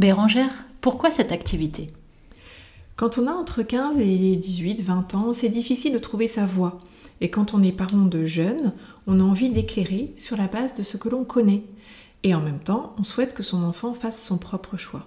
Bérangère, 0.00 0.64
pourquoi 0.80 1.10
cette 1.10 1.30
activité? 1.30 1.86
Quand 2.96 3.18
on 3.18 3.26
a 3.26 3.32
entre 3.32 3.62
15 3.62 4.00
et 4.00 4.34
18, 4.34 4.80
20 4.80 5.14
ans, 5.14 5.34
c'est 5.34 5.50
difficile 5.50 5.92
de 5.92 5.98
trouver 5.98 6.26
sa 6.26 6.46
voie. 6.46 6.80
Et 7.20 7.28
quand 7.28 7.52
on 7.52 7.62
est 7.62 7.70
parent 7.70 8.06
de 8.06 8.24
jeunes, 8.24 8.72
on 9.06 9.20
a 9.20 9.22
envie 9.22 9.50
d'éclairer 9.50 10.14
sur 10.16 10.38
la 10.38 10.46
base 10.46 10.72
de 10.72 10.82
ce 10.82 10.96
que 10.96 11.10
l'on 11.10 11.24
connaît. 11.24 11.64
Et 12.22 12.34
en 12.34 12.40
même 12.40 12.60
temps, 12.60 12.94
on 12.98 13.02
souhaite 13.02 13.34
que 13.34 13.42
son 13.42 13.62
enfant 13.62 13.92
fasse 13.92 14.24
son 14.24 14.38
propre 14.38 14.78
choix. 14.78 15.06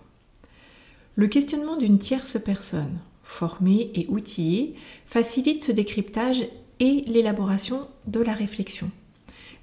Le 1.15 1.25
questionnement 1.25 1.77
d'une 1.77 1.97
tierce 1.97 2.37
personne, 2.37 2.99
formée 3.23 3.89
et 3.95 4.05
outillée, 4.09 4.75
facilite 5.07 5.63
ce 5.63 5.71
décryptage 5.71 6.43
et 6.79 7.03
l'élaboration 7.07 7.87
de 8.05 8.19
la 8.19 8.33
réflexion. 8.33 8.91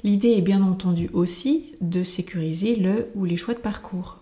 L'idée 0.03 0.33
est 0.33 0.41
bien 0.41 0.65
entendu 0.65 1.09
aussi 1.13 1.77
de 1.81 2.03
sécuriser 2.03 2.75
le 2.75 3.13
ou 3.15 3.25
les 3.25 3.37
choix 3.37 3.55
de 3.55 3.61
parcours. 3.61 4.20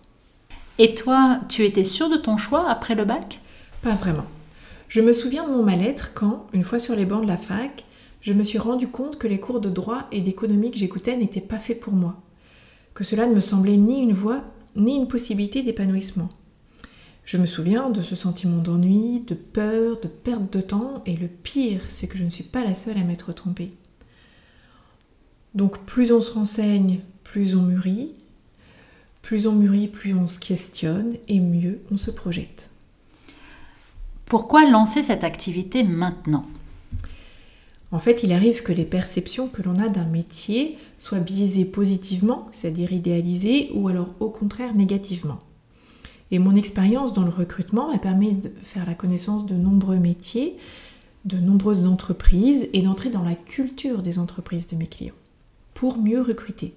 Et 0.81 0.95
toi, 0.95 1.41
tu 1.49 1.65
étais 1.65 1.83
sûre 1.83 2.09
de 2.09 2.15
ton 2.15 2.37
choix 2.37 2.69
après 2.69 2.95
le 2.95 3.03
bac? 3.03 3.41
Pas 3.81 3.95
vraiment. 3.95 4.25
Je 4.87 5.01
me 5.01 5.11
souviens 5.11 5.45
de 5.45 5.53
mon 5.53 5.63
mal-être 5.63 6.13
quand, 6.13 6.47
une 6.53 6.63
fois 6.63 6.79
sur 6.79 6.95
les 6.95 7.05
bancs 7.05 7.21
de 7.21 7.27
la 7.27 7.35
fac, 7.35 7.83
je 8.21 8.31
me 8.31 8.43
suis 8.43 8.57
rendu 8.57 8.87
compte 8.87 9.17
que 9.17 9.27
les 9.27 9.41
cours 9.41 9.59
de 9.59 9.69
droit 9.69 10.07
et 10.13 10.21
d'économie 10.21 10.71
que 10.71 10.77
j'écoutais 10.77 11.17
n'étaient 11.17 11.41
pas 11.41 11.59
faits 11.59 11.81
pour 11.81 11.91
moi, 11.91 12.21
que 12.93 13.03
cela 13.03 13.27
ne 13.27 13.35
me 13.35 13.41
semblait 13.41 13.75
ni 13.75 14.01
une 14.01 14.13
voie 14.13 14.45
ni 14.77 14.95
une 14.95 15.09
possibilité 15.09 15.63
d'épanouissement. 15.63 16.29
Je 17.25 17.35
me 17.37 17.45
souviens 17.45 17.89
de 17.89 18.01
ce 18.01 18.15
sentiment 18.15 18.61
d'ennui, 18.61 19.19
de 19.19 19.35
peur, 19.35 19.99
de 19.99 20.07
perte 20.07 20.53
de 20.53 20.61
temps, 20.61 21.03
et 21.05 21.17
le 21.17 21.27
pire, 21.27 21.81
c'est 21.89 22.07
que 22.07 22.17
je 22.17 22.23
ne 22.23 22.29
suis 22.29 22.45
pas 22.45 22.63
la 22.63 22.73
seule 22.73 22.97
à 22.97 23.03
m'être 23.03 23.33
trompée. 23.33 23.73
Donc 25.55 25.79
plus 25.79 26.13
on 26.13 26.21
se 26.21 26.31
renseigne, 26.31 27.01
plus 27.23 27.55
on 27.55 27.63
mûrit, 27.63 28.13
plus 29.21 29.47
on 29.47 29.53
mûrit, 29.53 29.87
plus 29.87 30.13
on 30.13 30.27
se 30.27 30.39
questionne, 30.39 31.13
et 31.27 31.39
mieux 31.39 31.81
on 31.91 31.97
se 31.97 32.11
projette. 32.11 32.71
Pourquoi 34.25 34.69
lancer 34.69 35.03
cette 35.03 35.23
activité 35.23 35.83
maintenant? 35.83 36.45
En 37.91 37.99
fait, 37.99 38.21
il 38.23 38.33
arrive 38.33 38.61
que 38.61 38.71
les 38.71 38.85
perceptions 38.85 39.47
que 39.47 39.63
l'on 39.63 39.75
a 39.75 39.89
d'un 39.89 40.05
métier 40.05 40.77
soient 40.97 41.19
biaisées 41.19 41.65
positivement, 41.65 42.47
c'est-à-dire 42.51 42.93
idéalisées, 42.93 43.71
ou 43.73 43.87
alors 43.87 44.09
au 44.19 44.29
contraire 44.29 44.75
négativement. 44.75 45.39
Et 46.31 46.37
mon 46.37 46.55
expérience 46.55 47.13
dans 47.13 47.23
le 47.23 47.31
recrutement 47.31 47.91
m'a 47.91 47.97
permis 47.97 48.33
de 48.33 48.51
faire 48.61 48.85
la 48.85 48.93
connaissance 48.93 49.47
de 49.47 49.55
nombreux 49.55 49.97
métiers, 49.97 50.57
de 51.25 51.37
nombreuses 51.37 51.87
entreprises 51.87 52.69
et 52.73 52.83
d'entrer 52.83 53.09
dans 53.09 53.23
la 53.23 53.35
culture 53.35 54.03
des 54.03 54.19
entreprises 54.19 54.67
de 54.67 54.75
mes 54.75 54.87
clients 54.87 55.15
pour 55.73 55.97
mieux 55.97 56.21
recruter. 56.21 56.75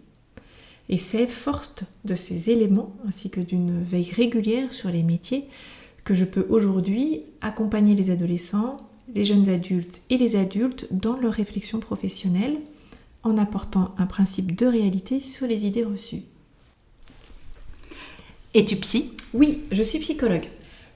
Et 0.88 0.98
c'est 0.98 1.26
forte 1.26 1.84
de 2.04 2.14
ces 2.14 2.50
éléments 2.50 2.94
ainsi 3.06 3.30
que 3.30 3.40
d'une 3.40 3.82
veille 3.82 4.10
régulière 4.12 4.72
sur 4.72 4.90
les 4.90 5.02
métiers 5.02 5.46
que 6.04 6.14
je 6.14 6.24
peux 6.24 6.46
aujourd'hui 6.48 7.22
accompagner 7.40 7.94
les 7.94 8.10
adolescents, 8.10 8.76
les 9.14 9.24
jeunes 9.24 9.48
adultes 9.48 10.02
et 10.10 10.18
les 10.18 10.36
adultes 10.36 10.88
dans 10.90 11.16
leur 11.16 11.32
réflexion 11.32 11.78
professionnelle 11.78 12.58
en 13.22 13.38
apportant 13.38 13.94
un 13.98 14.06
principe 14.06 14.56
de 14.56 14.66
réalité 14.66 15.20
sur 15.20 15.46
les 15.46 15.64
idées 15.64 15.84
reçues. 15.84 16.22
Es-tu 18.54 18.76
psy? 18.76 19.12
Oui, 19.32 19.62
je 19.70 19.82
suis 19.82 20.00
psychologue. 20.00 20.46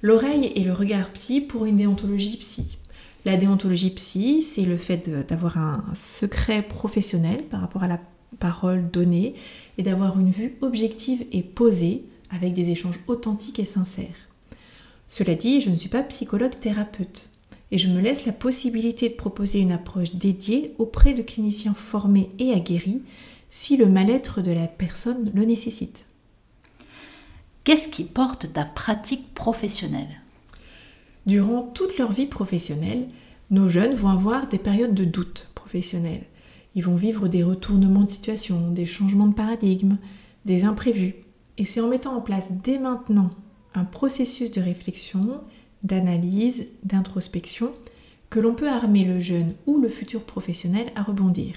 L'oreille 0.03 0.53
et 0.55 0.65
le 0.65 0.73
regard 0.73 1.11
psy 1.13 1.41
pour 1.41 1.65
une 1.65 1.79
déontologie 1.79 2.37
psy. 2.37 2.79
La 3.25 3.37
déontologie 3.37 3.91
psy, 3.91 4.43
c'est 4.43 4.65
le 4.65 4.77
fait 4.77 5.09
d'avoir 5.27 5.57
un 5.57 5.85
secret 5.95 6.63
professionnel 6.63 7.45
par 7.49 7.61
rapport 7.61 7.83
à 7.83 7.89
la 7.89 8.01
parole 8.39 8.91
donnée 8.91 9.35
et 9.79 9.83
d'avoir 9.83 10.19
une 10.19 10.31
vue 10.31 10.57
objective 10.61 11.27
et 11.33 11.43
posée 11.43 12.05
avec 12.31 12.53
des 12.53 12.71
échanges 12.71 13.01
authentiques 13.07 13.59
et 13.59 13.65
sincères. 13.65 14.29
Cela 15.09 15.35
dit, 15.35 15.61
je 15.61 15.71
ne 15.71 15.77
suis 15.77 15.89
pas 15.89 16.03
psychologue 16.03 16.59
thérapeute 16.59 17.31
et 17.71 17.79
je 17.79 17.89
me 17.89 18.01
laisse 18.01 18.27
la 18.27 18.33
possibilité 18.33 19.09
de 19.09 19.15
proposer 19.15 19.61
une 19.61 19.73
approche 19.73 20.15
dédiée 20.15 20.75
auprès 20.79 21.15
de 21.15 21.23
cliniciens 21.23 21.75
formés 21.75 22.29
et 22.39 22.53
aguerris 22.53 23.03
si 23.51 23.77
le 23.77 23.87
mal-être 23.87 24.43
de 24.43 24.53
la 24.53 24.67
personne 24.67 25.31
le 25.35 25.45
nécessite. 25.45 26.07
Qu'est-ce 27.65 27.89
qui 27.89 28.05
porte 28.05 28.53
ta 28.53 28.65
pratique 28.65 29.35
professionnelle? 29.35 30.21
Durant 31.27 31.63
toute 31.63 31.99
leur 31.99 32.13
vie 32.13 32.27
professionnelle, 32.27 33.09
nos 33.51 33.69
jeunes 33.69 33.95
vont 33.95 34.09
avoir 34.09 34.47
des 34.47 34.59
périodes 34.59 34.95
de 34.95 35.05
doute 35.05 35.51
professionnel. 35.55 36.23
Ils 36.77 36.85
vont 36.85 36.95
vivre 36.95 37.27
des 37.27 37.43
retournements 37.43 38.05
de 38.05 38.11
situation, 38.11 38.71
des 38.71 38.87
changements 38.87 39.27
de 39.27 39.35
paradigme, 39.35 39.97
des 40.45 40.65
imprévus. 40.65 41.15
Et 41.59 41.65
c'est 41.65 41.81
en 41.81 41.89
mettant 41.89 42.15
en 42.15 42.21
place 42.21 42.49
dès 42.63 42.79
maintenant 42.79 43.31
un 43.75 43.85
processus 43.85 44.51
de 44.51 44.61
réflexion 44.61 45.41
d'analyse, 45.83 46.69
d'introspection, 46.85 47.73
que 48.29 48.41
l'on 48.41 48.55
peut 48.55 48.69
armer 48.69 49.05
le 49.05 49.21
jeune 49.21 49.55
ou 49.67 49.79
le 49.79 49.89
futur 49.89 50.23
professionnel 50.23 50.93
à 50.97 51.03
rebondir. 51.03 51.55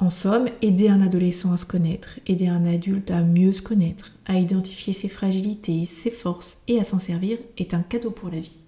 En 0.00 0.10
somme, 0.10 0.48
aider 0.60 0.88
un 0.88 1.00
adolescent 1.00 1.52
à 1.52 1.56
se 1.56 1.66
connaître, 1.66 2.18
aider 2.26 2.48
un 2.48 2.66
adulte 2.66 3.12
à 3.12 3.22
mieux 3.22 3.52
se 3.52 3.62
connaître, 3.62 4.16
à 4.26 4.38
identifier 4.38 4.92
ses 4.92 5.08
fragilités, 5.08 5.86
ses 5.86 6.10
forces 6.10 6.58
et 6.66 6.80
à 6.80 6.84
s'en 6.84 6.98
servir 6.98 7.38
est 7.56 7.74
un 7.74 7.82
cadeau 7.82 8.10
pour 8.10 8.30
la 8.30 8.40
vie. 8.40 8.60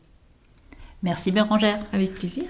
Merci 1.03 1.33
Bérangère. 1.33 1.85
Avec 1.93 2.15
plaisir. 2.15 2.45